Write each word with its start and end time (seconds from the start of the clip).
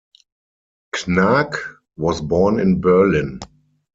Knaack 0.95 1.57
was 1.95 2.21
born 2.21 2.59
in 2.59 2.81
Berlin. 2.81 3.39